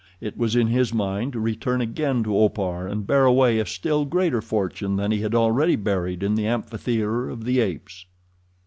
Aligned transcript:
It 0.19 0.35
was 0.35 0.55
in 0.55 0.65
his 0.65 0.91
mind 0.95 1.33
to 1.33 1.39
return 1.39 1.79
again 1.79 2.23
to 2.23 2.35
Opar 2.35 2.87
and 2.87 3.05
bear 3.05 3.23
away 3.25 3.59
a 3.59 3.67
still 3.67 4.03
greater 4.03 4.41
fortune 4.41 4.95
than 4.95 5.11
he 5.11 5.21
had 5.21 5.35
already 5.35 5.75
buried 5.75 6.23
in 6.23 6.33
the 6.33 6.47
amphitheater 6.47 7.29
of 7.29 7.45
the 7.45 7.59
apes. 7.59 8.07